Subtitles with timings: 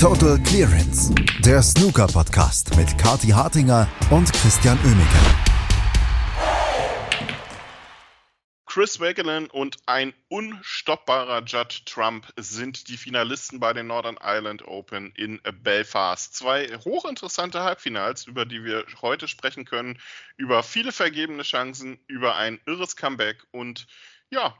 [0.00, 5.18] Total Clearance, der Snooker-Podcast mit Kati Hartinger und Christian Oemeke.
[8.64, 15.10] Chris Wakelin und ein unstoppbarer Judd Trump sind die Finalisten bei den Northern Ireland Open
[15.16, 16.32] in Belfast.
[16.32, 19.98] Zwei hochinteressante Halbfinals, über die wir heute sprechen können,
[20.36, 23.88] über viele vergebene Chancen, über ein irres Comeback und
[24.30, 24.56] ja,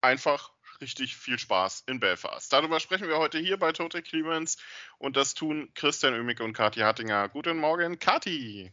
[0.00, 2.52] einfach richtig viel Spaß in Belfast.
[2.52, 4.58] Darüber sprechen wir heute hier bei Total Clearance
[4.98, 7.28] und das tun Christian Oemicke und Kathi Hattinger.
[7.28, 8.72] Guten Morgen, Kathi.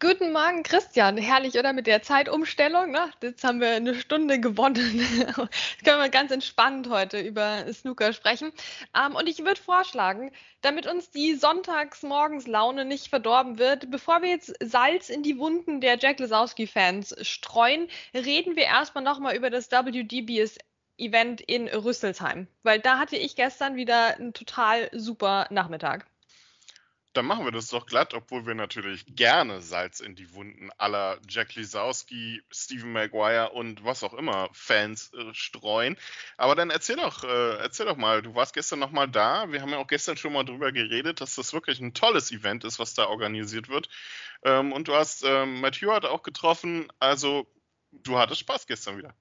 [0.00, 1.18] Guten Morgen, Christian.
[1.18, 1.72] Herrlich, oder?
[1.72, 2.90] Mit der Zeitumstellung.
[2.92, 3.10] Ne?
[3.20, 4.98] Jetzt haben wir eine Stunde gewonnen.
[5.26, 8.52] Jetzt können wir ganz entspannt heute über Snooker sprechen.
[8.96, 10.30] Ähm, und ich würde vorschlagen,
[10.62, 15.98] damit uns die Sonntagsmorgenslaune nicht verdorben wird, bevor wir jetzt Salz in die Wunden der
[15.98, 20.58] Jack Lesowski-Fans streuen, reden wir erstmal nochmal über das WDBS
[20.98, 26.06] Event in Rüsselsheim, weil da hatte ich gestern wieder einen total super Nachmittag.
[27.14, 31.18] Dann machen wir das doch glatt, obwohl wir natürlich gerne Salz in die Wunden aller
[31.26, 35.96] Jack Lisowski, Stephen Maguire und was auch immer Fans äh, streuen.
[36.36, 39.50] Aber dann erzähl doch, äh, erzähl doch mal, du warst gestern noch mal da.
[39.50, 42.62] Wir haben ja auch gestern schon mal drüber geredet, dass das wirklich ein tolles Event
[42.64, 43.88] ist, was da organisiert wird.
[44.44, 46.86] Ähm, und du hast ähm, Matt Hewitt auch getroffen.
[47.00, 47.50] Also
[47.90, 49.14] du hattest Spaß gestern wieder.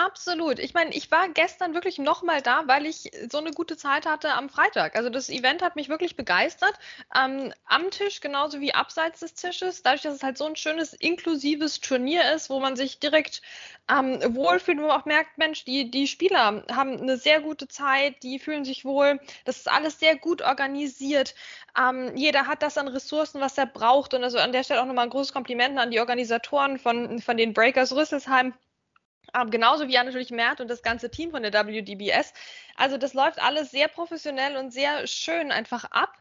[0.00, 0.60] Absolut.
[0.60, 4.32] Ich meine, ich war gestern wirklich nochmal da, weil ich so eine gute Zeit hatte
[4.32, 4.94] am Freitag.
[4.94, 6.72] Also das Event hat mich wirklich begeistert.
[7.16, 9.82] Ähm, am Tisch genauso wie abseits des Tisches.
[9.82, 13.42] Dadurch, dass es halt so ein schönes inklusives Turnier ist, wo man sich direkt
[13.90, 18.22] ähm, wohlfühlt, wo man auch merkt, Mensch, die, die Spieler haben eine sehr gute Zeit,
[18.22, 19.18] die fühlen sich wohl.
[19.46, 21.34] Das ist alles sehr gut organisiert.
[21.76, 24.14] Ähm, jeder hat das an Ressourcen, was er braucht.
[24.14, 27.36] Und also an der Stelle auch nochmal ein großes Kompliment an die Organisatoren von, von
[27.36, 28.54] den Breakers Rüsselsheim
[29.34, 32.32] ähm, genauso wie ja natürlich Mert und das ganze Team von der WDBS.
[32.76, 36.16] Also das läuft alles sehr professionell und sehr schön einfach ab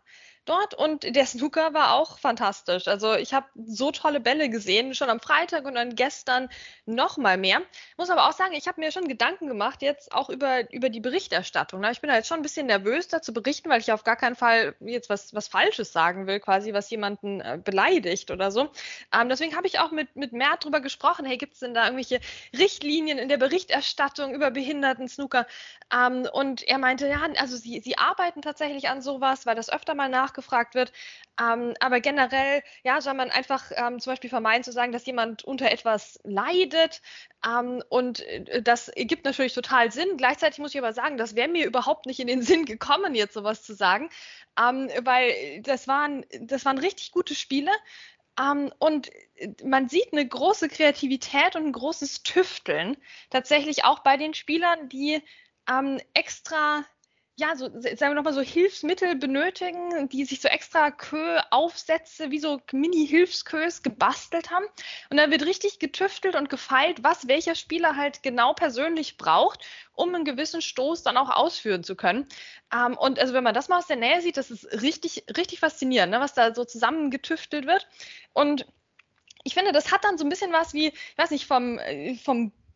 [0.50, 2.88] dort und der Snooker war auch fantastisch.
[2.88, 6.50] Also ich habe so tolle Bälle gesehen, schon am Freitag und dann gestern
[6.86, 7.62] noch mal mehr.
[7.98, 11.00] Muss aber auch sagen, ich habe mir schon Gedanken gemacht jetzt auch über, über die
[11.00, 11.84] Berichterstattung.
[11.92, 14.16] Ich bin da jetzt schon ein bisschen nervös, da zu berichten, weil ich auf gar
[14.16, 18.70] keinen Fall jetzt was, was Falsches sagen will, quasi was jemanden äh, beleidigt oder so.
[19.14, 21.84] Ähm, deswegen habe ich auch mit, mit Mert drüber gesprochen, hey, gibt es denn da
[21.84, 22.20] irgendwelche
[22.58, 25.46] Richtlinien in der Berichterstattung über behinderten Snooker?
[25.94, 29.94] Ähm, und er meinte, ja, also sie, sie arbeiten tatsächlich an sowas, weil das öfter
[29.94, 30.92] mal nach nachgefragt wird.
[31.40, 35.44] Ähm, aber generell, ja, soll man einfach ähm, zum Beispiel vermeiden zu sagen, dass jemand
[35.44, 37.02] unter etwas leidet.
[37.46, 40.18] Ähm, und äh, das gibt natürlich total Sinn.
[40.18, 43.34] Gleichzeitig muss ich aber sagen, das wäre mir überhaupt nicht in den Sinn gekommen, jetzt
[43.34, 44.10] sowas zu sagen,
[44.60, 47.72] ähm, weil das waren, das waren richtig gute Spiele.
[48.40, 52.96] Um, ähm, und äh, man sieht eine große Kreativität und ein großes Tüfteln
[53.32, 55.24] tatsächlich auch bei den Spielern, die
[55.68, 56.86] ähm, extra
[57.40, 62.60] ja, so, sagen wir nochmal so Hilfsmittel benötigen, die sich so extra Kö-Aufsätze wie so
[62.72, 64.66] Mini-Hilfskös gebastelt haben.
[65.12, 70.16] Und dann wird richtig getüftelt und gefeilt, was welcher Spieler halt genau persönlich braucht, um
[70.16, 72.28] einen gewissen Stoß dann auch ausführen zu können.
[72.74, 75.60] Ähm, und also wenn man das mal aus der Nähe sieht, das ist richtig, richtig
[75.60, 77.88] faszinierend, ne, was da so zusammengetüftelt wird.
[78.34, 78.66] Und
[79.44, 82.16] ich finde, das hat dann so ein bisschen was wie, ich weiß nicht, vom, äh,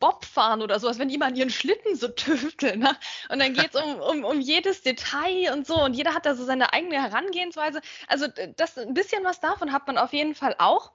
[0.01, 2.79] vom Bobfahren oder sowas, wenn die mal ihren Schlitten so tüfteln.
[2.79, 2.97] Ne?
[3.29, 5.81] Und dann geht es um, um, um jedes Detail und so.
[5.81, 7.81] Und jeder hat da so seine eigene Herangehensweise.
[8.07, 10.91] Also das ein bisschen was davon hat man auf jeden Fall auch.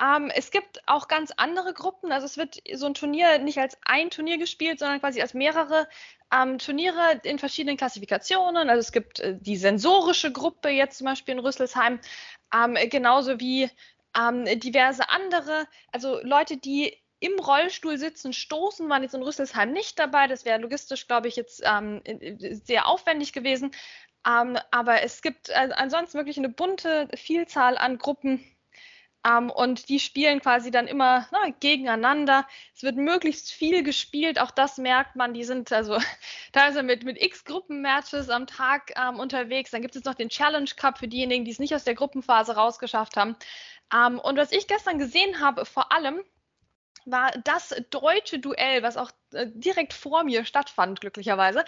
[0.00, 2.12] Ähm, es gibt auch ganz andere Gruppen.
[2.12, 5.88] Also es wird so ein Turnier nicht als ein Turnier gespielt, sondern quasi als mehrere
[6.32, 8.68] ähm, Turniere in verschiedenen Klassifikationen.
[8.68, 12.00] Also es gibt äh, die sensorische Gruppe jetzt zum Beispiel in Rüsselsheim,
[12.54, 13.70] ähm, genauso wie
[14.18, 19.98] ähm, diverse andere, also Leute, die im Rollstuhl sitzen, stoßen, waren jetzt in Rüsselsheim nicht
[19.98, 20.26] dabei.
[20.26, 22.02] Das wäre logistisch, glaube ich, jetzt ähm,
[22.64, 23.72] sehr aufwendig gewesen.
[24.26, 28.44] Ähm, aber es gibt äh, ansonsten wirklich eine bunte Vielzahl an Gruppen.
[29.26, 32.46] Ähm, und die spielen quasi dann immer na, gegeneinander.
[32.74, 35.34] Es wird möglichst viel gespielt, auch das merkt man.
[35.34, 35.98] Die sind also
[36.52, 39.70] teilweise mit, mit x Gruppenmatches am Tag ähm, unterwegs.
[39.70, 42.54] Dann gibt es noch den Challenge Cup für diejenigen, die es nicht aus der Gruppenphase
[42.56, 43.36] rausgeschafft haben.
[43.94, 46.22] Ähm, und was ich gestern gesehen habe, vor allem,
[47.06, 51.64] war das deutsche Duell, was auch äh, direkt vor mir stattfand, glücklicherweise.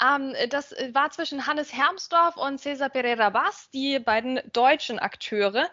[0.00, 5.68] Ähm, das war zwischen Hannes Hermsdorf und Cesar Pereira Bass, die beiden deutschen Akteure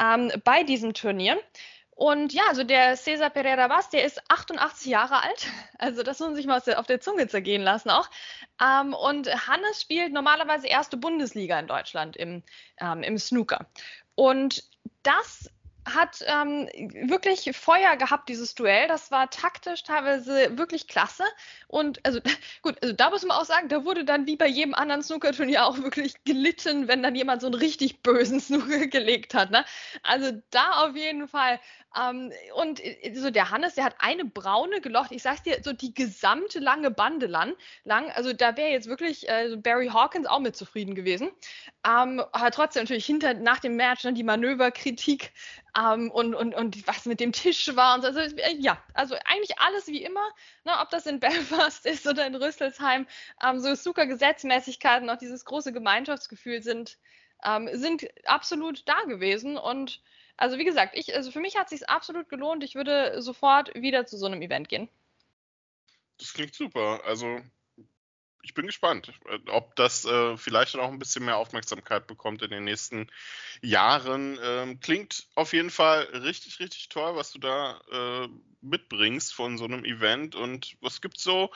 [0.00, 1.38] ähm, bei diesem Turnier.
[1.96, 5.46] Und ja, also der Cesar Pereira Bass, der ist 88 Jahre alt.
[5.78, 8.08] Also das muss man sich mal auf der Zunge zergehen lassen auch.
[8.60, 12.42] Ähm, und Hannes spielt normalerweise erste Bundesliga in Deutschland im,
[12.78, 13.66] ähm, im Snooker.
[14.14, 14.64] Und
[15.02, 15.50] das
[15.86, 16.68] hat ähm,
[17.08, 18.88] wirklich Feuer gehabt, dieses Duell.
[18.88, 21.24] Das war taktisch teilweise wirklich klasse.
[21.68, 22.20] Und also
[22.62, 25.66] gut, also da muss man auch sagen, da wurde dann wie bei jedem anderen Snooker-Turnier
[25.66, 29.50] auch wirklich gelitten, wenn dann jemand so einen richtig bösen Snooker gelegt hat.
[29.50, 29.64] Ne?
[30.02, 31.60] Also da auf jeden Fall.
[31.96, 35.12] Ähm, und äh, so der Hannes, der hat eine braune gelocht.
[35.12, 37.54] Ich sag's dir, so die gesamte lange Bande lang.
[38.14, 41.30] also da wäre jetzt wirklich äh, Barry Hawkins auch mit zufrieden gewesen.
[41.86, 45.32] Ähm, aber trotzdem natürlich hinter nach dem Match ne, die Manöverkritik
[45.78, 48.08] ähm, und, und, und was mit dem Tisch war und so.
[48.08, 50.26] Also, äh, ja, also eigentlich alles wie immer,
[50.64, 53.06] ne, ob das in Belfast ist oder in Rüsselsheim,
[53.42, 56.98] ähm, so super Gesetzmäßigkeiten, auch dieses große Gemeinschaftsgefühl sind,
[57.44, 60.00] ähm, sind absolut da gewesen und
[60.36, 62.64] also wie gesagt, ich, also für mich hat es sich absolut gelohnt.
[62.64, 64.88] Ich würde sofort wieder zu so einem Event gehen.
[66.18, 67.00] Das klingt super.
[67.04, 67.40] Also
[68.44, 72.50] ich bin gespannt, äh, ob das äh, vielleicht auch ein bisschen mehr Aufmerksamkeit bekommt in
[72.50, 73.08] den nächsten
[73.62, 74.38] Jahren.
[74.42, 78.28] Ähm, klingt auf jeden Fall richtig, richtig toll, was du da äh,
[78.60, 80.34] mitbringst von so einem Event.
[80.34, 81.50] Und was gibt es so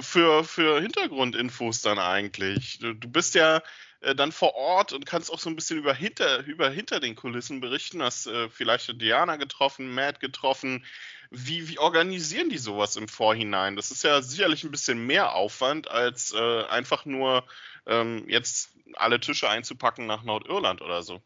[0.00, 2.78] für, für Hintergrundinfos dann eigentlich?
[2.78, 3.62] Du, du bist ja
[4.00, 7.16] äh, dann vor Ort und kannst auch so ein bisschen über hinter, über hinter den
[7.16, 8.02] Kulissen berichten.
[8.02, 10.84] Hast äh, vielleicht Diana getroffen, Matt getroffen.
[11.30, 13.76] Wie, wie organisieren die sowas im Vorhinein?
[13.76, 17.44] Das ist ja sicherlich ein bisschen mehr Aufwand, als äh, einfach nur
[17.86, 21.22] ähm, jetzt alle Tische einzupacken nach Nordirland oder so.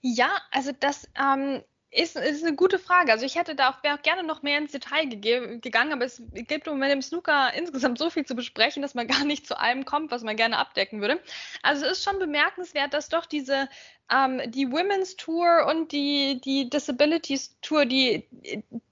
[0.00, 3.12] Ja, also das ähm, ist, ist eine gute Frage.
[3.12, 6.66] Also ich hätte da auch, auch gerne noch mehr ins Detail gegangen, aber es gibt
[6.66, 9.84] im Moment im Snooker insgesamt so viel zu besprechen, dass man gar nicht zu allem
[9.84, 11.20] kommt, was man gerne abdecken würde.
[11.62, 13.68] Also es ist schon bemerkenswert, dass doch diese
[14.10, 18.26] ähm, die Women's Tour und die, die Disabilities Tour, die,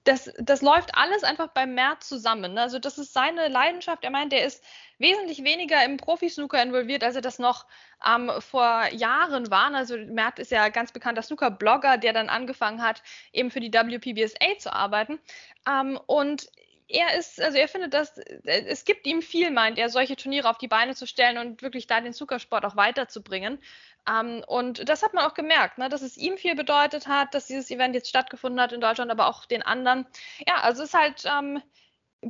[0.05, 2.55] das, das läuft alles einfach beim März zusammen.
[2.55, 2.61] Ne?
[2.61, 4.05] Also das ist seine Leidenschaft.
[4.05, 4.63] Er meint, er ist
[4.99, 7.67] wesentlich weniger im Profi-Snooker involviert, als er das noch
[8.07, 9.73] ähm, vor Jahren war.
[9.75, 13.03] Also Mert ist ja ganz bekannter Snooker-Blogger, der dann angefangen hat,
[13.33, 15.19] eben für die WPBSA zu arbeiten.
[15.67, 16.51] Ähm, und
[16.89, 20.59] er ist, also er findet, dass es gibt ihm viel, meint er, solche Turniere auf
[20.59, 23.59] die Beine zu stellen und wirklich da den Zuckersport auch weiterzubringen.
[24.08, 27.47] Ähm, und das hat man auch gemerkt, ne, dass es ihm viel bedeutet hat, dass
[27.47, 30.06] dieses Event jetzt stattgefunden hat in Deutschland, aber auch den anderen.
[30.47, 31.62] Ja, also es ist halt ähm,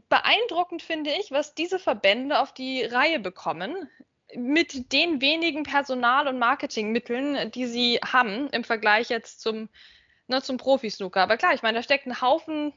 [0.09, 3.89] beeindruckend, finde ich, was diese Verbände auf die Reihe bekommen
[4.35, 9.69] mit den wenigen Personal- und Marketingmitteln, die sie haben im Vergleich jetzt zum,
[10.27, 11.23] ne, zum Profi-Snooker.
[11.23, 12.73] Aber klar, ich meine, da steckt ein Haufen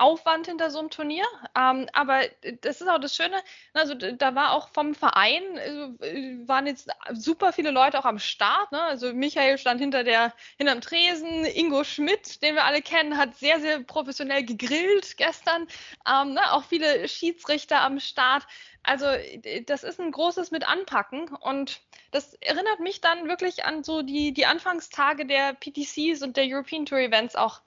[0.00, 1.24] Aufwand hinter so einem Turnier.
[1.56, 2.22] Ähm, aber
[2.62, 3.36] das ist auch das Schöne,
[3.74, 8.72] also da war auch vom Verein, äh, waren jetzt super viele Leute auch am Start.
[8.72, 8.80] Ne?
[8.80, 13.60] Also Michael stand hinter der, hinterm Tresen, Ingo Schmidt, den wir alle kennen, hat sehr,
[13.60, 15.66] sehr professionell gegrillt gestern.
[16.08, 16.52] Ähm, ne?
[16.52, 18.46] Auch viele Schiedsrichter am Start.
[18.82, 19.06] Also
[19.66, 21.82] das ist ein großes mit Anpacken und
[22.12, 26.86] das erinnert mich dann wirklich an so die, die Anfangstage der PTCs und der European
[26.86, 27.60] Tour Events auch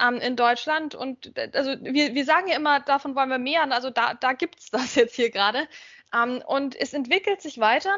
[0.00, 0.94] ähm, in Deutschland.
[0.94, 3.70] Und also wir, wir sagen ja immer, davon wollen wir mehr.
[3.70, 5.68] Also da, da gibt es das jetzt hier gerade.
[6.14, 7.96] Ähm, und es entwickelt sich weiter.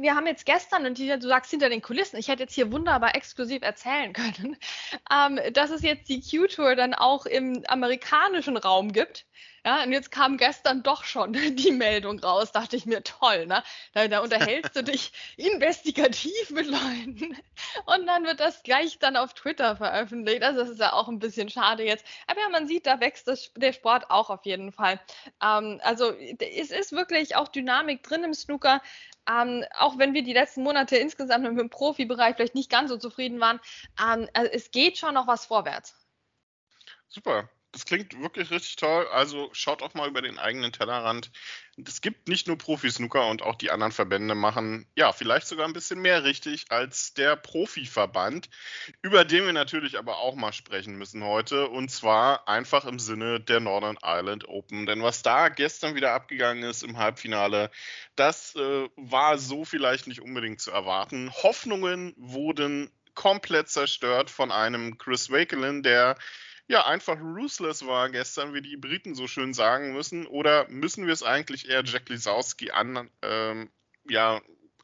[0.00, 3.16] Wir haben jetzt gestern, und du sagst hinter den Kulissen, ich hätte jetzt hier wunderbar
[3.16, 4.56] exklusiv erzählen können,
[5.12, 9.26] ähm, dass es jetzt die Q-Tour dann auch im amerikanischen Raum gibt.
[9.66, 13.64] Ja, und jetzt kam gestern doch schon die Meldung raus, dachte ich mir, toll, ne?
[13.92, 17.36] Da, da unterhältst du dich investigativ mit Leuten
[17.86, 20.44] und dann wird das gleich dann auf Twitter veröffentlicht.
[20.44, 22.06] Also das ist ja auch ein bisschen schade jetzt.
[22.28, 25.00] Aber ja, man sieht, da wächst das, der Sport auch auf jeden Fall.
[25.42, 28.80] Ähm, also es ist wirklich auch Dynamik drin im Snooker.
[29.28, 33.40] Ähm, auch wenn wir die letzten Monate insgesamt im Profibereich vielleicht nicht ganz so zufrieden
[33.40, 33.60] waren,
[34.02, 35.94] ähm, also es geht schon noch was vorwärts.
[37.08, 39.06] Super das klingt wirklich richtig toll.
[39.12, 41.30] Also schaut auch mal über den eigenen Tellerrand.
[41.86, 45.74] Es gibt nicht nur Profi-Snooker und auch die anderen Verbände machen ja vielleicht sogar ein
[45.74, 48.48] bisschen mehr richtig als der Profiverband,
[49.02, 51.68] über den wir natürlich aber auch mal sprechen müssen heute.
[51.68, 54.86] Und zwar einfach im Sinne der Northern Ireland Open.
[54.86, 57.70] Denn was da gestern wieder abgegangen ist im Halbfinale,
[58.16, 61.30] das äh, war so vielleicht nicht unbedingt zu erwarten.
[61.32, 66.16] Hoffnungen wurden komplett zerstört von einem Chris Wakelin, der
[66.68, 70.26] ja, einfach ruthless war gestern, wie die Briten so schön sagen müssen?
[70.26, 73.70] Oder müssen wir es eigentlich eher Jack Lisowski an, ähm,
[74.08, 74.40] ja,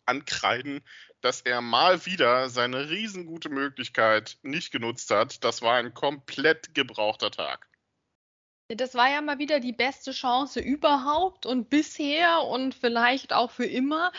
[0.06, 0.82] ankreiden,
[1.20, 5.44] dass er mal wieder seine riesengute Möglichkeit nicht genutzt hat?
[5.44, 7.68] Das war ein komplett gebrauchter Tag.
[8.68, 13.66] Das war ja mal wieder die beste Chance überhaupt und bisher und vielleicht auch für
[13.66, 14.10] immer.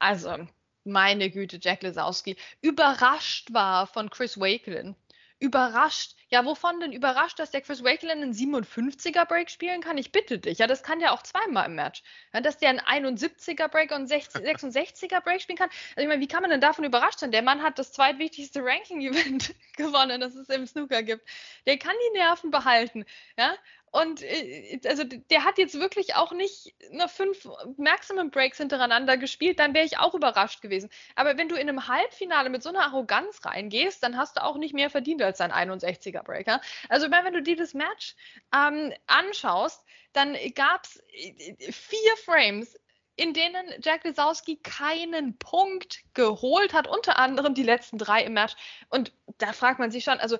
[0.00, 0.48] Also,
[0.82, 4.96] meine Güte, Jack Lisowski überrascht war von Chris Wakelin
[5.42, 6.14] überrascht.
[6.28, 9.98] Ja, wovon denn überrascht, dass der Chris Wakelin einen 57er Break spielen kann?
[9.98, 10.58] Ich bitte dich.
[10.58, 12.02] Ja, das kann der auch zweimal im Match.
[12.32, 15.68] Ja, dass der einen 71er Break und 60, 66er Break spielen kann.
[15.96, 17.32] Also ich meine, wie kann man denn davon überrascht sein?
[17.32, 21.28] Der Mann hat das zweitwichtigste Ranking-Event gewonnen, das es im Snooker gibt.
[21.66, 23.04] Der kann die Nerven behalten.
[23.36, 23.54] Ja,
[23.92, 27.46] und äh, also der hat jetzt wirklich auch nicht nur fünf
[27.76, 30.88] Maximum Breaks hintereinander gespielt, dann wäre ich auch überrascht gewesen.
[31.14, 34.56] Aber wenn du in einem Halbfinale mit so einer Arroganz reingehst, dann hast du auch
[34.56, 36.62] nicht mehr verdient als dein 61er Breaker.
[36.88, 38.16] Also wenn du dir das Match
[38.54, 39.84] ähm, anschaust,
[40.14, 42.74] dann gab es äh, vier Frames,
[43.16, 48.54] in denen Jack Lisowski keinen Punkt geholt hat, unter anderem die letzten drei im Match.
[48.88, 50.38] Und da fragt man sich schon, also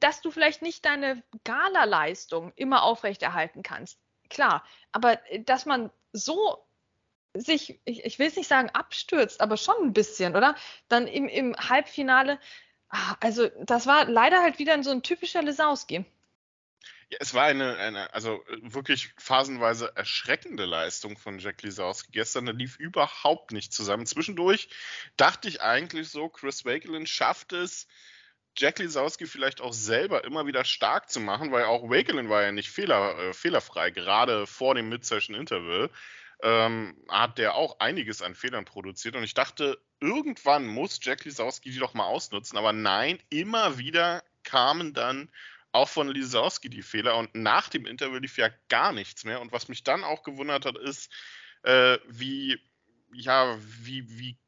[0.00, 3.98] dass du vielleicht nicht deine Gala-Leistung immer aufrechterhalten kannst.
[4.30, 6.64] Klar, aber äh, dass man so
[7.34, 10.56] sich, ich, ich will es nicht sagen abstürzt, aber schon ein bisschen, oder?
[10.88, 12.38] Dann im, im Halbfinale,
[12.88, 16.04] ah, also das war leider halt wieder so ein typischer Lesowski.
[17.10, 22.12] Ja, es war eine, eine, also äh, wirklich phasenweise erschreckende Leistung von Jack Lisowski.
[22.12, 24.04] Gestern da lief überhaupt nicht zusammen.
[24.06, 24.68] Zwischendurch
[25.16, 27.86] dachte ich eigentlich so, Chris Wakelin schafft es,
[28.58, 32.52] Jack Lisowski vielleicht auch selber immer wieder stark zu machen, weil auch Wakelin war ja
[32.52, 35.90] nicht fehler, äh, fehlerfrei, gerade vor dem Mid-Session-Interval.
[36.40, 39.16] Ähm, hat der auch einiges an Fehlern produziert.
[39.16, 44.22] Und ich dachte, irgendwann muss Jack Lisowski die doch mal ausnutzen, aber nein, immer wieder
[44.44, 45.30] kamen dann
[45.72, 47.16] auch von Lisowski die Fehler.
[47.16, 49.40] Und nach dem Interval lief ja gar nichts mehr.
[49.40, 51.12] Und was mich dann auch gewundert hat, ist,
[51.62, 52.58] äh, wie,
[53.12, 54.38] ja, wie, wie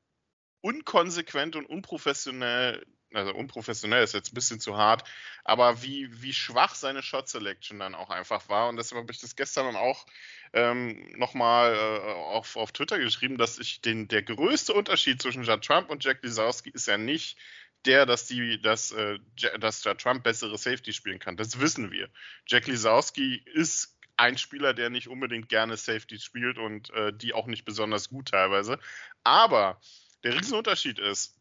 [0.60, 5.08] unkonsequent und unprofessionell also unprofessionell ist jetzt ein bisschen zu hart,
[5.44, 8.68] aber wie, wie schwach seine Shot Selection dann auch einfach war.
[8.68, 10.06] Und deshalb habe ich das gestern dann auch
[10.52, 15.64] ähm, nochmal äh, auf, auf Twitter geschrieben, dass ich den, der größte Unterschied zwischen Judd
[15.64, 17.38] Trump und Jack Lisowski ist ja nicht
[17.86, 19.18] der, dass die, dass, äh,
[19.58, 21.36] dass Judd Trump bessere Safety spielen kann.
[21.36, 22.08] Das wissen wir.
[22.46, 27.46] Jack Lisowski ist ein Spieler, der nicht unbedingt gerne Safety spielt und äh, die auch
[27.46, 28.78] nicht besonders gut teilweise.
[29.24, 29.80] Aber
[30.24, 31.39] der Riesenunterschied ist,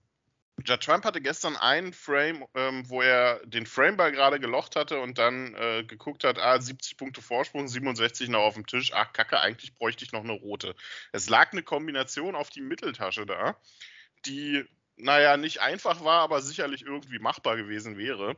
[0.66, 5.18] Judd Trump hatte gestern einen Frame, ähm, wo er den Frameball gerade gelocht hatte und
[5.18, 9.40] dann äh, geguckt hat, ah, 70 Punkte Vorsprung, 67 noch auf dem Tisch, ach kacke,
[9.40, 10.76] eigentlich bräuchte ich noch eine rote.
[11.12, 13.58] Es lag eine Kombination auf die Mitteltasche da,
[14.26, 18.36] die, naja, nicht einfach war, aber sicherlich irgendwie machbar gewesen wäre.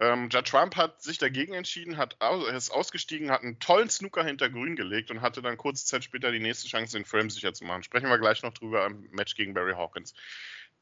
[0.00, 4.24] Ähm, Judd Trump hat sich dagegen entschieden, hat aus, ist ausgestiegen, hat einen tollen Snooker
[4.24, 7.54] hinter Grün gelegt und hatte dann kurze Zeit später die nächste Chance, den Frame sicher
[7.54, 7.84] zu machen.
[7.84, 10.14] Sprechen wir gleich noch drüber im Match gegen Barry Hawkins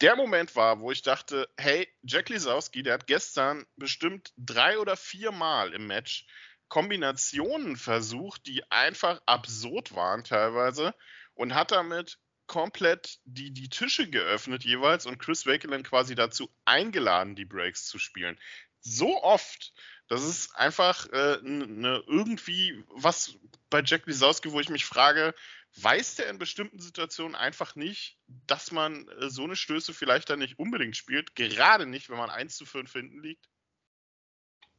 [0.03, 4.97] der Moment war, wo ich dachte, hey, Jack Lisowski, der hat gestern bestimmt drei oder
[4.97, 6.27] vier Mal im Match
[6.69, 10.95] Kombinationen versucht, die einfach absurd waren teilweise
[11.35, 17.37] und hat damit komplett die, die Tische geöffnet jeweils und Chris Wakeland quasi dazu eingeladen,
[17.37, 18.39] die Breaks zu spielen.
[18.81, 19.73] So oft,
[20.09, 23.37] das ist einfach äh, ne, irgendwie was
[23.71, 25.35] bei Jack Lisowski, wo ich mich frage,
[25.77, 30.39] weiß der in bestimmten Situationen einfach nicht, dass man äh, so eine Stöße vielleicht dann
[30.39, 33.49] nicht unbedingt spielt, gerade nicht, wenn man 1 zu 5 hinten liegt?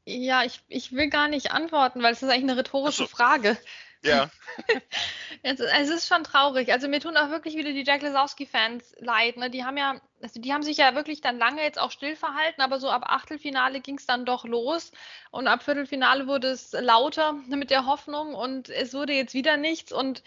[0.06, 3.08] Ja, ich, ich will gar nicht antworten, weil es ist eigentlich eine rhetorische so.
[3.08, 3.58] Frage.
[4.04, 4.30] Ja.
[5.44, 6.74] es, es, ist schon traurig.
[6.74, 9.38] Also mir tun auch wirklich wieder die Jack Lesowski-Fans leid.
[9.38, 9.50] Ne?
[9.50, 12.62] Die haben ja, also die haben sich ja wirklich dann lange jetzt auch still verhalten,
[12.62, 14.92] aber so ab Achtelfinale ging es dann doch los
[15.32, 19.94] und ab Viertelfinale wurde es lauter mit der Hoffnung und es wurde jetzt wieder nichts
[19.94, 20.22] und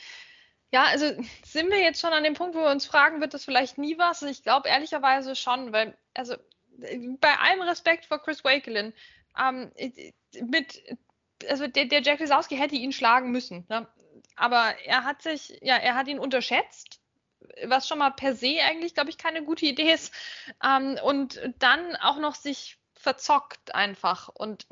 [0.73, 1.07] ja, also
[1.45, 3.99] sind wir jetzt schon an dem Punkt, wo wir uns fragen, wird das vielleicht nie
[3.99, 4.23] was?
[4.23, 6.37] Ich glaube ehrlicherweise schon, weil, also
[7.21, 8.93] bei allem Respekt vor Chris Wakelin,
[9.39, 9.73] ähm,
[10.43, 10.83] mit,
[11.49, 13.87] also der, der Jack Lisowski hätte ihn schlagen müssen, ne?
[14.35, 17.01] aber er hat sich, ja, er hat ihn unterschätzt,
[17.65, 20.13] was schon mal per se eigentlich, glaube ich, keine gute Idee ist,
[20.65, 24.67] ähm, und dann auch noch sich verzockt einfach und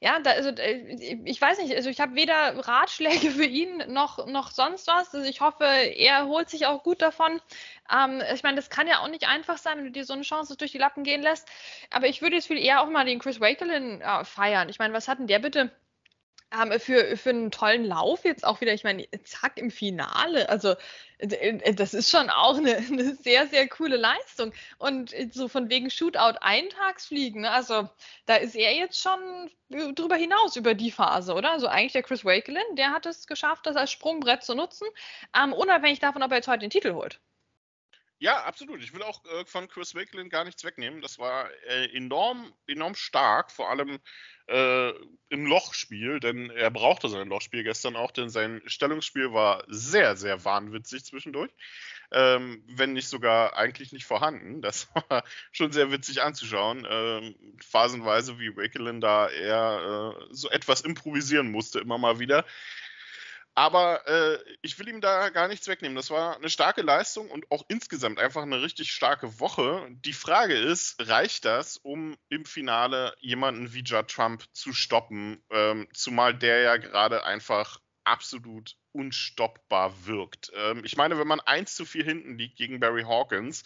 [0.00, 4.26] ja, da, also äh, ich weiß nicht, also ich habe weder Ratschläge für ihn noch,
[4.26, 5.12] noch sonst was.
[5.14, 7.40] Also ich hoffe, er holt sich auch gut davon.
[7.92, 10.22] Ähm, ich meine, das kann ja auch nicht einfach sein, wenn du dir so eine
[10.22, 11.48] Chance durch die Lappen gehen lässt.
[11.90, 14.68] Aber ich würde jetzt viel eher auch mal den Chris Wakelin äh, feiern.
[14.68, 15.72] Ich meine, was hat denn der bitte
[16.52, 20.48] ähm, für, für einen tollen Lauf jetzt auch wieder, ich meine, zack, im Finale.
[20.48, 20.74] Also,
[21.18, 24.52] äh, das ist schon auch eine, eine, sehr, sehr coole Leistung.
[24.78, 27.50] Und so von wegen Shootout Eintagsfliegen, ne?
[27.50, 27.88] also
[28.26, 29.50] da ist er jetzt schon
[29.94, 31.52] drüber hinaus über die Phase, oder?
[31.52, 34.86] Also eigentlich der Chris Wakelin, der hat es geschafft, das als Sprungbrett zu nutzen,
[35.36, 37.20] ähm, unabhängig davon, ob er jetzt heute den Titel holt.
[38.20, 38.82] Ja, absolut.
[38.82, 41.00] Ich will auch äh, von Chris Wakelin gar nichts wegnehmen.
[41.00, 44.00] Das war äh, enorm, enorm stark, vor allem
[44.48, 44.90] äh,
[45.28, 50.44] im Lochspiel, denn er brauchte sein Lochspiel gestern auch, denn sein Stellungsspiel war sehr, sehr
[50.44, 51.52] wahnwitzig zwischendurch.
[52.10, 54.62] Ähm, wenn nicht sogar eigentlich nicht vorhanden.
[54.68, 55.22] Das war
[55.52, 56.86] schon sehr witzig anzuschauen.
[56.90, 62.44] Ähm, phasenweise, wie Wakelin da eher äh, so etwas improvisieren musste, immer mal wieder.
[63.58, 65.96] Aber äh, ich will ihm da gar nichts wegnehmen.
[65.96, 69.84] Das war eine starke Leistung und auch insgesamt einfach eine richtig starke Woche.
[69.90, 75.42] Die Frage ist, reicht das, um im Finale jemanden wie Judd Trump zu stoppen?
[75.50, 80.52] Ähm, zumal der ja gerade einfach absolut unstoppbar wirkt.
[80.54, 83.64] Ähm, ich meine, wenn man 1 zu 4 hinten liegt gegen Barry Hawkins,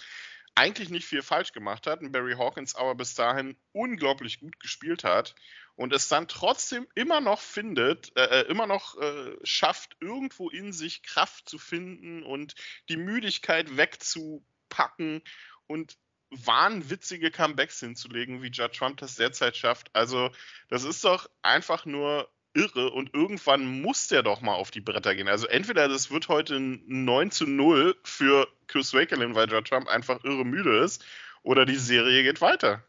[0.55, 5.05] eigentlich nicht viel falsch gemacht hat, und Barry Hawkins aber bis dahin unglaublich gut gespielt
[5.05, 5.35] hat
[5.77, 10.73] und es dann trotzdem immer noch findet, äh, äh, immer noch äh, schafft, irgendwo in
[10.73, 12.55] sich Kraft zu finden und
[12.89, 15.23] die Müdigkeit wegzupacken
[15.67, 15.97] und
[16.31, 19.95] wahnwitzige Comebacks hinzulegen, wie Judd Trump das derzeit schafft.
[19.95, 20.31] Also,
[20.69, 25.15] das ist doch einfach nur irre und irgendwann muss der doch mal auf die Bretter
[25.15, 25.29] gehen.
[25.29, 29.89] Also entweder das wird heute ein 9 zu 0 für Chris Wakelin, weil Judd Trump
[29.89, 31.05] einfach irre müde ist,
[31.43, 32.83] oder die Serie geht weiter.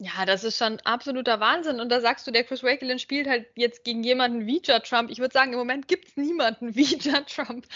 [0.00, 1.80] Ja, das ist schon absoluter Wahnsinn.
[1.80, 5.10] Und da sagst du, der Chris Wakelin spielt halt jetzt gegen jemanden wie Judd Trump.
[5.10, 7.66] Ich würde sagen, im Moment gibt es niemanden wie Judd Trump.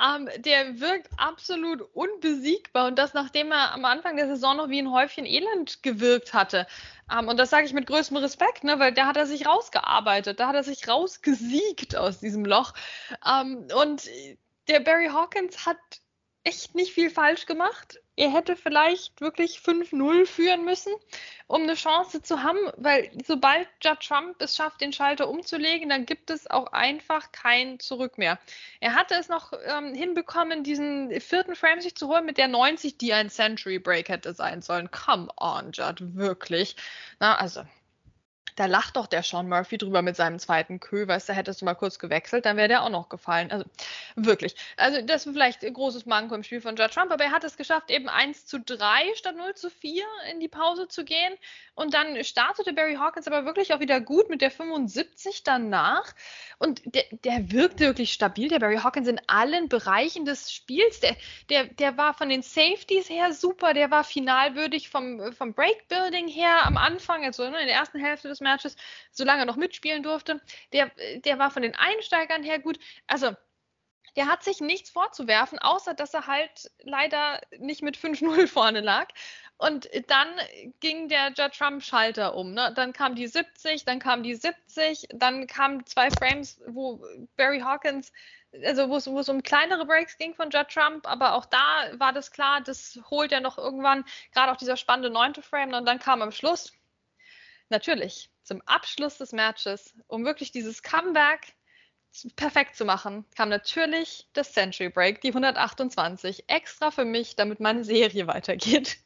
[0.00, 2.86] Ähm, der wirkt absolut unbesiegbar.
[2.86, 6.68] Und das, nachdem er am Anfang der Saison noch wie ein Häufchen Elend gewirkt hatte.
[7.12, 10.38] Ähm, und das sage ich mit größtem Respekt, ne, weil da hat er sich rausgearbeitet.
[10.38, 12.74] Da hat er sich rausgesiegt aus diesem Loch.
[13.28, 14.08] Ähm, und
[14.68, 15.78] der Barry Hawkins hat
[16.44, 18.00] echt nicht viel falsch gemacht.
[18.16, 20.92] Er hätte vielleicht wirklich 5-0 führen müssen,
[21.46, 26.04] um eine Chance zu haben, weil sobald Judd Trump es schafft, den Schalter umzulegen, dann
[26.04, 28.38] gibt es auch einfach kein Zurück mehr.
[28.80, 32.98] Er hatte es noch ähm, hinbekommen, diesen vierten Frame sich zu holen mit der 90,
[32.98, 34.90] die ein Century Break hätte sein sollen.
[34.90, 36.76] Come on, Judd, wirklich.
[37.18, 37.62] Na, also
[38.56, 41.64] da lacht doch der Sean Murphy drüber mit seinem zweiten Kö, weißt du, hättest du
[41.64, 43.50] mal kurz gewechselt, dann wäre der auch noch gefallen.
[43.50, 43.64] Also
[44.16, 44.54] wirklich.
[44.76, 47.44] Also das ist vielleicht ein großes Manko im Spiel von Judge Trump, aber er hat
[47.44, 51.34] es geschafft, eben 1 zu 3 statt 0 zu 4 in die Pause zu gehen.
[51.74, 56.12] Und dann startete Barry Hawkins aber wirklich auch wieder gut mit der 75 danach.
[56.58, 61.00] Und der, der wirkte wirklich stabil, der Barry Hawkins in allen Bereichen des Spiels.
[61.00, 61.16] Der,
[61.48, 66.66] der, der war von den Safeties her super, der war finalwürdig vom, vom Breakbuilding her
[66.66, 68.76] am Anfang, also ne, in der ersten Hälfte des Matches,
[69.10, 70.40] solange er noch mitspielen durfte.
[70.72, 70.90] Der,
[71.24, 72.78] der war von den Einsteigern her gut.
[73.06, 73.34] Also,
[74.16, 79.08] der hat sich nichts vorzuwerfen, außer dass er halt leider nicht mit 5-0 vorne lag.
[79.56, 80.28] Und dann
[80.80, 82.52] ging der Judd Trump-Schalter um.
[82.52, 82.72] Ne?
[82.74, 87.00] Dann kam die 70, dann kam die 70, dann kamen zwei Frames, wo
[87.36, 88.12] Barry Hawkins,
[88.64, 92.32] also wo es um kleinere Breaks ging von Judd Trump, aber auch da war das
[92.32, 95.74] klar, das holt er noch irgendwann, gerade auch dieser spannende neunte Frame.
[95.74, 96.72] Und dann kam am Schluss,
[97.68, 101.54] natürlich, zum Abschluss des Matches, um wirklich dieses Comeback
[102.36, 107.84] perfekt zu machen, kam natürlich das Century Break, die 128, extra für mich, damit meine
[107.84, 108.98] Serie weitergeht.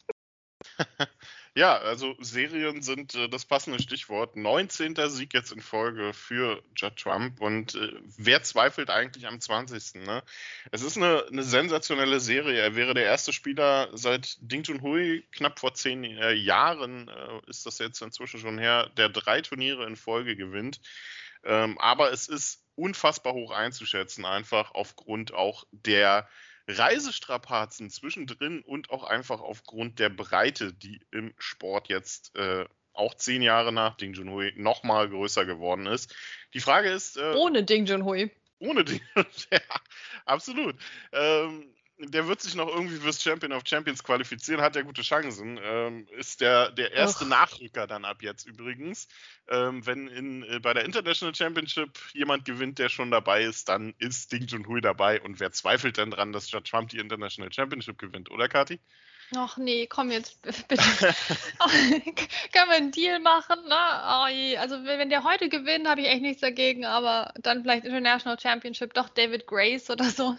[1.56, 4.36] ja, also Serien sind äh, das passende Stichwort.
[4.36, 4.94] 19.
[5.08, 10.04] Sieg jetzt in Folge für Judd Trump und äh, wer zweifelt eigentlich am 20.
[10.04, 10.22] Ne?
[10.70, 12.60] Es ist eine, eine, sensationelle Serie.
[12.60, 17.64] Er wäre der erste Spieler seit Ding Junhui, knapp vor zehn äh, Jahren äh, ist
[17.64, 20.82] das jetzt inzwischen schon her, der drei Turniere in Folge gewinnt.
[21.42, 26.28] Ähm, aber es ist unfassbar hoch einzuschätzen, einfach aufgrund auch der
[26.68, 33.42] Reisestrapazen zwischendrin und auch einfach aufgrund der Breite, die im Sport jetzt äh, auch zehn
[33.42, 36.14] Jahre nach Ding Junhui nochmal größer geworden ist.
[36.54, 37.16] Die Frage ist.
[37.16, 38.30] Äh, ohne Ding Junhui.
[38.58, 39.02] Ohne Ding,
[39.50, 39.60] ja,
[40.24, 40.76] absolut.
[41.12, 45.58] Ähm, der wird sich noch irgendwie fürs Champion of Champions qualifizieren, hat ja gute Chancen.
[45.62, 47.28] Ähm, ist der, der erste Och.
[47.28, 49.08] Nachrücker dann ab jetzt übrigens.
[49.48, 53.94] Ähm, wenn in, äh, bei der International Championship jemand gewinnt, der schon dabei ist, dann
[53.98, 55.22] ist Ding Junhui dabei.
[55.22, 58.78] Und wer zweifelt denn dran, dass Judd Trump die International Championship gewinnt, oder Kati?
[59.34, 60.76] Ach nee, komm jetzt bitte.
[62.52, 63.64] Können wir einen Deal machen?
[63.66, 63.74] Ne?
[63.74, 68.38] Oh also wenn der heute gewinnt, habe ich echt nichts dagegen, aber dann vielleicht International
[68.38, 70.36] Championship, doch David Grace oder so.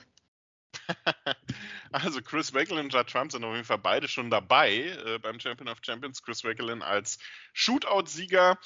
[1.91, 4.73] Also Chris Wakelin und Judd Trump sind auf jeden Fall beide schon dabei
[5.05, 6.21] äh, beim Champion of Champions.
[6.21, 7.17] Chris Wakelin als
[7.53, 8.57] Shootout-Sieger,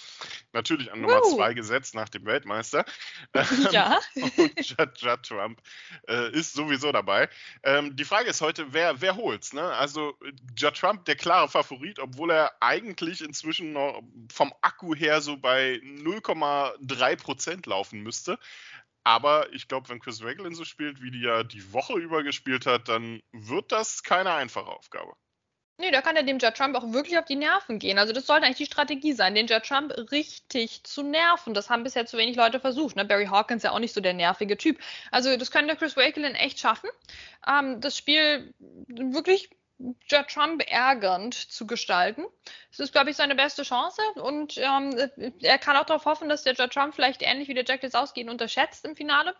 [0.53, 2.85] natürlich an Nummer 2 gesetzt nach dem Weltmeister.
[3.71, 3.99] Ja.
[4.15, 5.61] und Judd, Judd Trump
[6.07, 7.29] äh, ist sowieso dabei.
[7.63, 9.53] Ähm, die Frage ist heute, wer, wer holt's?
[9.53, 9.61] Ne?
[9.61, 10.17] Also
[10.55, 15.75] Judd Trump, der klare Favorit, obwohl er eigentlich inzwischen noch vom Akku her so bei
[15.83, 18.37] 0,3 Prozent laufen müsste.
[19.03, 22.65] Aber ich glaube, wenn Chris Wakelin so spielt, wie die ja die Woche über gespielt
[22.65, 25.13] hat, dann wird das keine einfache Aufgabe.
[25.81, 27.97] Nee, da kann er dem Judd Trump auch wirklich auf die Nerven gehen.
[27.97, 31.55] Also das sollte eigentlich die Strategie sein, den Judd Trump richtig zu nerven.
[31.55, 32.95] Das haben bisher zu wenig Leute versucht.
[32.95, 33.03] Ne?
[33.03, 34.79] Barry Hawkins ist ja auch nicht so der nervige Typ.
[35.09, 36.91] Also das könnte Chris Wakelin echt schaffen.
[37.47, 39.49] Ähm, das Spiel wirklich
[40.07, 42.23] Trump ärgernd zu gestalten.
[42.69, 44.01] Das ist, glaube ich, seine beste Chance.
[44.15, 44.95] Und ähm,
[45.41, 48.21] er kann auch darauf hoffen, dass der Judd Trump vielleicht ähnlich wie der Jack Lesowski
[48.21, 49.35] ihn unterschätzt im Finale.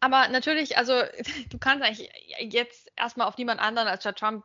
[0.00, 0.94] Aber natürlich, also
[1.50, 4.44] du kannst eigentlich jetzt erstmal auf niemand anderen als Judd Trump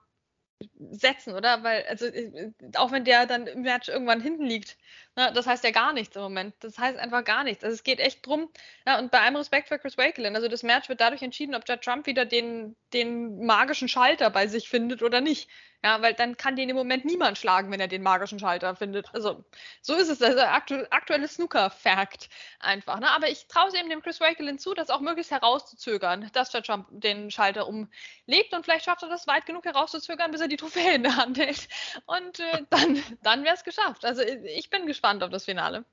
[0.92, 1.64] setzen, oder?
[1.64, 4.78] Weil, also, äh, auch wenn der dann im Match irgendwann hinten liegt,
[5.16, 6.56] ne, das heißt ja gar nichts im Moment.
[6.62, 7.64] Das heißt einfach gar nichts.
[7.64, 8.50] Also, es geht echt drum,
[8.86, 11.68] ja, und bei allem Respekt für Chris Wakelin, also das Match wird dadurch entschieden, ob
[11.68, 15.50] Judd Trump wieder den, den magischen Schalter bei sich findet oder nicht.
[15.88, 19.08] Ja, weil dann kann den im Moment niemand schlagen, wenn er den magischen Schalter findet.
[19.14, 19.46] Also,
[19.82, 20.22] so ist es.
[20.22, 22.28] Also, aktu aktuelles Snooker-Fact
[22.60, 23.00] einfach.
[23.00, 23.10] Ne?
[23.10, 26.66] Aber ich traue es eben dem Chris Wakelin zu, das auch möglichst herauszuzögern, dass Judd
[26.66, 30.58] Trump den Schalter umlegt und vielleicht schafft er das weit genug herauszuzögern, bis er die
[30.58, 31.70] Trophäe in der Hand hält.
[32.06, 34.04] Und äh, dann, dann wäre es geschafft.
[34.04, 35.86] Also, ich bin gespannt auf das Finale.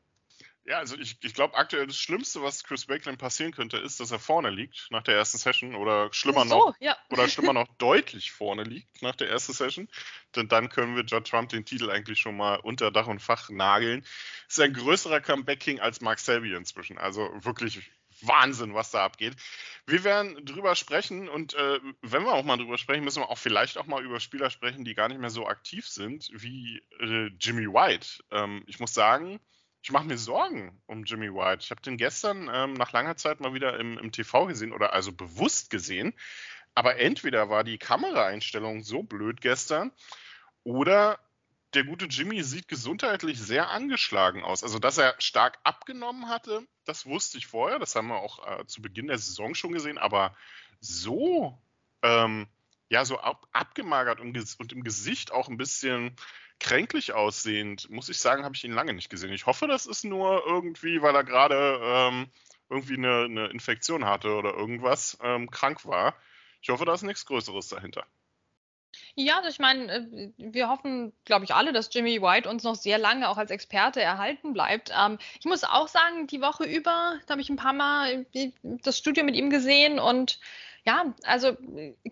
[0.67, 4.11] Ja, also ich, ich glaube aktuell das Schlimmste, was Chris Wakelin passieren könnte, ist, dass
[4.11, 6.97] er vorne liegt nach der ersten Session oder schlimmer so, noch ja.
[7.11, 9.89] oder schlimmer noch deutlich vorne liegt nach der ersten Session.
[10.35, 13.51] Denn dann können wir Judd Trump den Titel eigentlich schon mal unter Dach und Fach
[13.51, 14.07] nageln.
[14.49, 16.97] Ist ein größerer Comeback-King als Mark Selby inzwischen.
[16.97, 17.91] Also wirklich
[18.23, 19.35] Wahnsinn, was da abgeht.
[19.87, 23.39] Wir werden drüber sprechen und äh, wenn wir auch mal drüber sprechen, müssen wir auch
[23.39, 27.31] vielleicht auch mal über Spieler sprechen, die gar nicht mehr so aktiv sind wie äh,
[27.39, 28.25] Jimmy White.
[28.31, 29.41] Ähm, ich muss sagen,
[29.85, 31.63] ich mache mir Sorgen um Jimmy White.
[31.63, 34.95] Ich habe den gestern ähm, nach langer Zeit mal wieder im, im TV gesehen oder
[34.95, 36.15] also bewusst gesehen.
[36.75, 39.93] Aber entweder war die Kameraeinstellung so blöd gestern
[40.63, 41.19] oder
[41.75, 44.63] der gute Jimmy sieht gesundheitlich sehr angeschlagen aus.
[44.63, 47.79] Also, dass er stark abgenommen hatte, das wusste ich vorher.
[47.79, 49.99] Das haben wir auch äh, zu Beginn der Saison schon gesehen.
[49.99, 50.35] Aber
[50.81, 51.59] so,
[52.01, 52.47] ähm,
[52.89, 56.17] ja, so ab, abgemagert und, und, im Gesicht auch ein bisschen
[56.65, 59.35] kränklich aussehend, muss ich sagen, habe ich ihn lange nicht gesehen.
[59.35, 62.27] Ich hoffe, das ist nur irgendwie, weil er gerade ähm,
[62.71, 66.15] irgendwie eine, eine, Infektion hatte oder irgendwas, ähm, krank war.
[66.63, 68.07] Ich hoffe, da ist nichts Größeres dahinter.
[69.15, 72.77] Ja, also ich meine, äh, wir hoffen, glaube ich, alle, dass Jimmy White uns noch
[72.77, 74.91] sehr lange auch als Experte erhalten bleibt.
[74.99, 78.25] Ähm, ich muss auch sagen, die Woche über, da habe ich ein paar Mal
[78.63, 80.41] das Studio mit ihm gesehen und
[80.87, 81.57] ja, also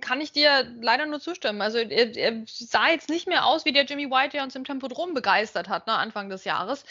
[0.01, 1.61] kann ich dir leider nur zustimmen.
[1.61, 4.65] Also er, er, sah jetzt nicht mehr aus wie der Jimmy White, der uns im
[4.65, 6.85] Tempodrom begeistert hat, ne, Anfang des Jahres.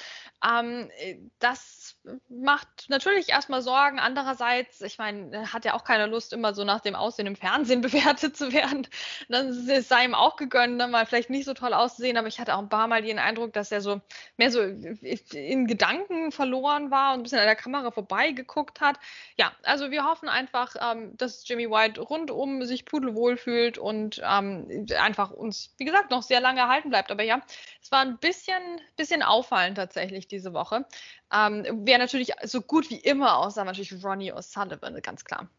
[0.48, 0.91] Ähm,
[1.39, 1.81] das
[2.30, 4.00] macht natürlich erstmal Sorgen.
[4.00, 7.82] Andererseits, ich meine, hat ja auch keine Lust, immer so nach dem Aussehen im Fernsehen
[7.82, 8.88] bewertet zu werden.
[9.30, 12.56] Dann sei ihm auch gegönnt, dann mal vielleicht nicht so toll auszusehen, aber ich hatte
[12.56, 14.02] auch ein paar Mal den Eindruck, dass er so
[14.38, 18.98] mehr so in Gedanken verloren war und ein bisschen an der Kamera vorbeigeguckt hat.
[19.38, 24.88] Ja, also wir hoffen einfach, ähm, dass Jimmy White rundum sich pudelwohl fühlt und ähm,
[24.98, 27.12] einfach uns, wie gesagt, noch sehr lange erhalten bleibt.
[27.12, 27.42] Aber ja,
[27.82, 28.62] es war ein bisschen,
[28.98, 30.86] bisschen auffallend tatsächlich diese Woche.
[31.34, 35.49] Ähm, wer natürlich so gut wie immer aussah, natürlich Ronnie O'Sullivan, ganz klar.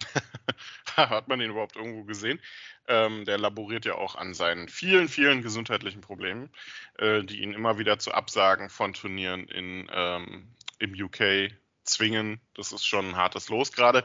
[0.96, 2.40] Hat man ihn überhaupt irgendwo gesehen?
[2.88, 6.48] Ähm, der laboriert ja auch an seinen vielen, vielen gesundheitlichen Problemen,
[6.96, 11.52] äh, die ihn immer wieder zu Absagen von Turnieren in, ähm, im UK
[11.84, 12.40] zwingen.
[12.54, 14.02] Das ist schon ein hartes Los gerade.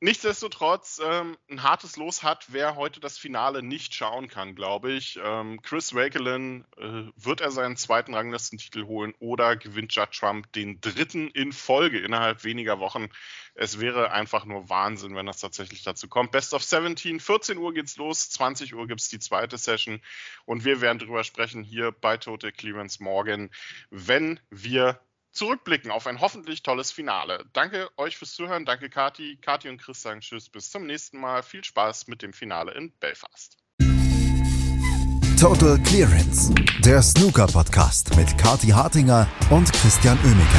[0.00, 5.18] Nichtsdestotrotz ähm, ein hartes Los hat, wer heute das Finale nicht schauen kann, glaube ich.
[5.20, 10.80] Ähm, Chris Wakelin, äh, wird er seinen zweiten Ranglistentitel holen oder gewinnt Judd Trump den
[10.80, 13.08] dritten in Folge innerhalb weniger Wochen?
[13.54, 16.30] Es wäre einfach nur Wahnsinn, wenn das tatsächlich dazu kommt.
[16.30, 20.00] Best of 17, 14 Uhr geht's los, 20 Uhr gibt's die zweite Session
[20.44, 23.50] und wir werden drüber sprechen hier bei Total Clearance morgen,
[23.90, 25.00] wenn wir
[25.38, 27.44] zurückblicken auf ein hoffentlich tolles Finale.
[27.52, 28.64] Danke euch fürs Zuhören.
[28.64, 29.38] Danke, Kati.
[29.40, 30.50] Kati und Chris sagen Tschüss.
[30.50, 31.42] Bis zum nächsten Mal.
[31.42, 33.56] Viel Spaß mit dem Finale in Belfast.
[35.40, 36.52] Total Clearance,
[36.84, 40.58] der Snooker-Podcast mit Kati Hartinger und Christian Oemeke.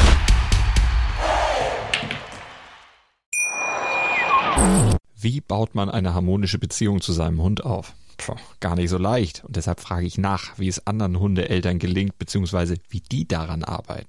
[5.14, 7.92] Wie baut man eine harmonische Beziehung zu seinem Hund auf?
[8.16, 9.44] Puh, gar nicht so leicht.
[9.44, 14.08] Und deshalb frage ich nach, wie es anderen Hundeeltern gelingt, beziehungsweise wie die daran arbeiten.